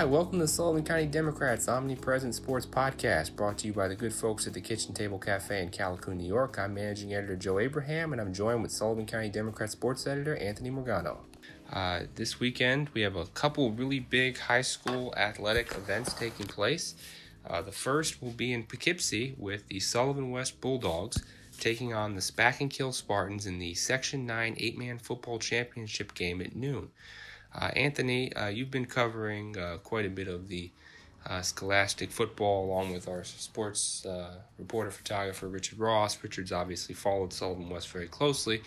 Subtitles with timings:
[0.00, 4.14] Hi, welcome to Sullivan County Democrats Omnipresent Sports Podcast, brought to you by the good
[4.14, 6.58] folks at the Kitchen Table Cafe in Callicoon, New York.
[6.58, 10.70] I'm managing editor Joe Abraham, and I'm joined with Sullivan County Democrat sports editor Anthony
[10.70, 11.18] Morgano.
[11.70, 16.94] Uh, this weekend, we have a couple really big high school athletic events taking place.
[17.46, 21.22] Uh, the first will be in Poughkeepsie with the Sullivan West Bulldogs
[21.58, 26.56] taking on the Spackenkill Spartans in the Section 9 eight man football championship game at
[26.56, 26.88] noon.
[27.54, 30.70] Uh, Anthony, uh, you've been covering uh, quite a bit of the
[31.26, 36.22] uh, scholastic football along with our sports uh, reporter photographer Richard Ross.
[36.22, 38.62] Richard's obviously followed Sullivan West very closely,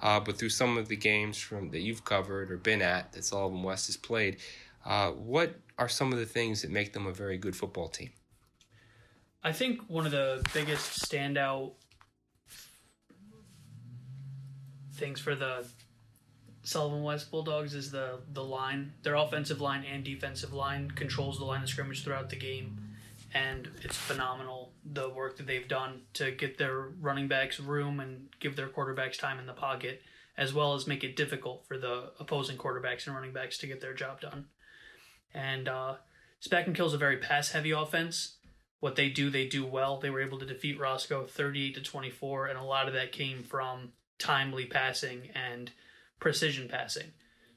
[0.00, 3.24] uh, but through some of the games from that you've covered or been at that
[3.24, 4.38] Sullivan West has played,
[4.84, 8.10] what are some of the things that make them a very good football team?
[9.42, 11.72] I think one of the biggest standout
[14.94, 15.64] things for the
[16.62, 18.92] Sullivan West Bulldogs is the the line.
[19.02, 22.78] Their offensive line and defensive line controls the line of scrimmage throughout the game,
[23.32, 28.28] and it's phenomenal the work that they've done to get their running backs room and
[28.40, 30.02] give their quarterbacks time in the pocket,
[30.36, 33.80] as well as make it difficult for the opposing quarterbacks and running backs to get
[33.80, 34.46] their job done.
[35.32, 35.94] And uh,
[36.42, 38.36] Spackenkill is a very pass heavy offense.
[38.80, 39.98] What they do, they do well.
[39.98, 43.42] They were able to defeat Roscoe 38 to 24, and a lot of that came
[43.42, 45.70] from timely passing and
[46.20, 47.06] precision passing.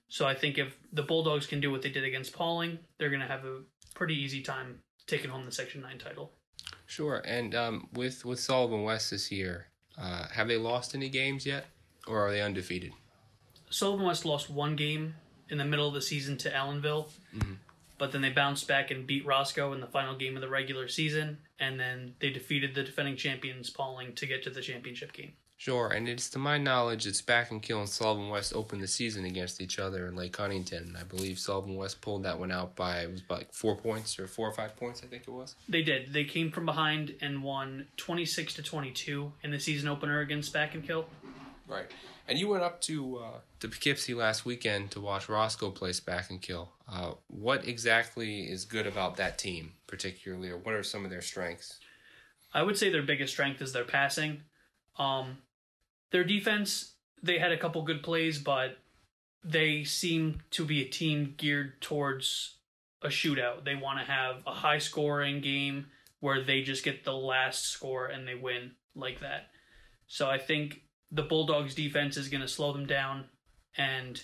[0.08, 3.22] So I think if the Bulldogs can do what they did against Pawling, they're going
[3.22, 3.62] to have a
[3.96, 6.32] pretty easy time taking home the Section 9 title.
[6.86, 7.22] Sure.
[7.26, 11.66] And um, with, with Sullivan West this year, uh, have they lost any games yet,
[12.08, 12.94] or are they undefeated?
[13.70, 15.16] Sullivan West lost one game
[15.50, 17.54] in the middle of the season to Ellenville, mm-hmm.
[17.98, 20.88] but then they bounced back and beat Roscoe in the final game of the regular
[20.88, 25.34] season, and then they defeated the defending champions Pawling to get to the championship game.
[25.58, 28.88] Sure, and it's to my knowledge it's back and Kill and Sullivan West opened the
[28.88, 30.98] season against each other in Lake Huntington.
[31.00, 34.28] I believe Sullivan West pulled that one out by it was like four points or
[34.28, 35.56] four or five points, I think it was.
[35.70, 36.12] They did.
[36.12, 40.20] They came from behind and won twenty six to twenty two in the season opener
[40.20, 41.06] against Spackenkill.
[41.66, 41.86] Right,
[42.28, 46.68] and you went up to uh, to Poughkeepsie last weekend to watch Roscoe play Spackenkill.
[46.92, 51.22] Uh, what exactly is good about that team, particularly, or what are some of their
[51.22, 51.80] strengths?
[52.54, 54.42] I would say their biggest strength is their passing.
[54.98, 55.38] Um,
[56.12, 58.78] their defense, they had a couple good plays, but
[59.44, 62.56] they seem to be a team geared towards
[63.02, 63.66] a shootout.
[63.66, 65.88] They want to have a high scoring game
[66.20, 69.50] where they just get the last score and they win like that.
[70.08, 70.82] So I think
[71.12, 73.26] the Bulldogs defense is going to slow them down
[73.78, 74.24] and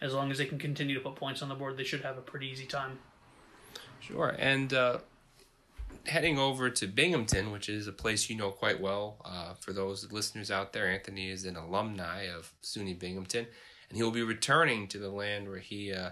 [0.00, 2.18] as long as they can continue to put points on the board, they should have
[2.18, 2.98] a pretty easy time.
[4.00, 4.34] Sure.
[4.38, 4.98] And uh,
[6.06, 9.20] heading over to Binghamton, which is a place you know quite well.
[9.24, 13.46] Uh, for those listeners out there, Anthony is an alumni of SUNY Binghamton,
[13.88, 16.10] and he will be returning to the land where he uh,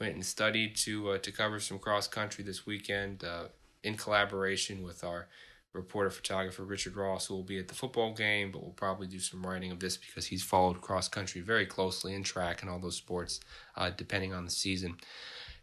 [0.00, 3.44] went and studied to uh, to cover some cross country this weekend uh,
[3.82, 5.28] in collaboration with our
[5.74, 9.18] reporter photographer Richard Ross, who will be at the football game, but will probably do
[9.18, 12.78] some writing of this because he's followed cross country very closely in track and all
[12.78, 13.40] those sports,
[13.76, 14.96] uh, depending on the season.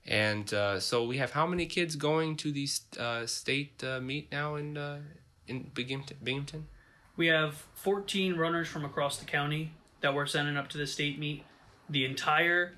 [0.06, 2.68] And uh, so we have how many kids going to the
[3.00, 5.00] uh, state uh, meet now in uh,
[5.48, 6.68] in Binghamton?
[7.18, 11.20] We have 14 runners from across the county that we're sending up to the state
[11.20, 11.44] meet.
[11.90, 12.78] The entire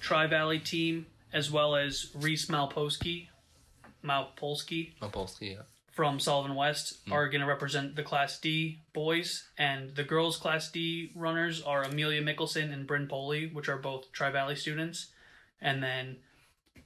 [0.00, 3.28] Tri Valley team, as well as Reese Malpolsky,
[4.04, 5.62] Malpolsky, Malpolsky, yeah.
[5.90, 7.12] from Sullivan West, mm.
[7.12, 11.82] are going to represent the Class D boys, and the girls' Class D runners are
[11.82, 15.08] Amelia Mickelson and Bryn Poley, which are both Tri Valley students,
[15.60, 16.16] and then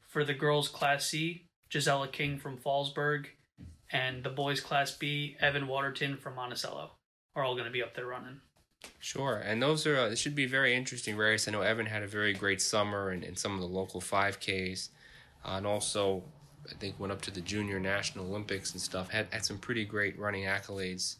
[0.08, 3.26] for the girls Class C, Gisela King from Fallsburg,
[3.92, 6.92] and the boys Class B, Evan Waterton from Monticello,
[7.36, 8.40] are all going to be up there running.
[8.98, 11.46] Sure, and those are uh, it should be very interesting race.
[11.46, 14.88] I know Evan had a very great summer in, in some of the local 5Ks,
[15.44, 16.22] uh, and also
[16.70, 19.10] I think went up to the Junior National Olympics and stuff.
[19.10, 21.16] Had had some pretty great running accolades.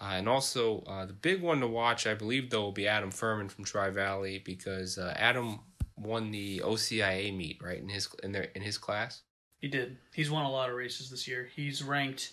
[0.00, 3.12] Uh, and also, uh, the big one to watch, I believe, though, will be Adam
[3.12, 5.60] Furman from Tri Valley because uh, Adam
[5.96, 7.78] won the OCIA meet, right?
[7.78, 9.22] In his in their in his class.
[9.58, 9.98] He did.
[10.12, 11.48] He's won a lot of races this year.
[11.54, 12.32] He's ranked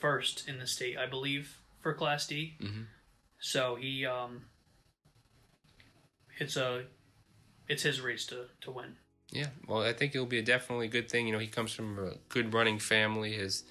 [0.00, 2.56] first in the state, I believe, for Class D.
[2.60, 2.82] Mm-hmm.
[3.38, 4.46] So he um,
[6.38, 6.84] it's a
[7.68, 8.96] it's his race to to win.
[9.30, 11.26] Yeah, well, I think it'll be a definitely good thing.
[11.26, 13.32] You know, he comes from a good running family.
[13.32, 13.64] His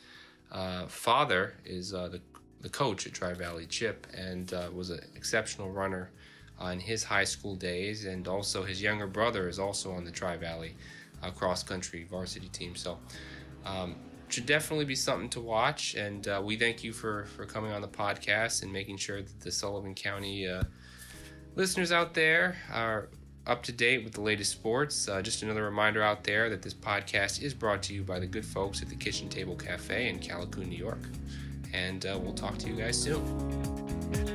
[0.51, 2.21] uh, father is uh, the
[2.61, 6.11] the coach at Tri Valley Chip and uh, was an exceptional runner
[6.59, 10.37] on his high school days, and also his younger brother is also on the Tri
[10.37, 10.75] Valley
[11.21, 12.75] uh, cross country varsity team.
[12.75, 12.97] So,
[13.65, 13.95] um,
[14.29, 15.95] should definitely be something to watch.
[15.95, 19.39] And uh, we thank you for for coming on the podcast and making sure that
[19.41, 20.63] the Sullivan County uh,
[21.55, 23.09] listeners out there are
[23.47, 25.07] up to date with the latest sports.
[25.07, 28.25] Uh, just another reminder out there that this podcast is brought to you by the
[28.25, 31.01] good folks at the Kitchen Table Cafe in Callicoon, New York.
[31.73, 34.34] And uh, we'll talk to you guys soon.